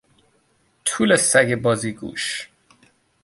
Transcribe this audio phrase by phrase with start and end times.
[0.85, 2.49] توله سگ بازیگوش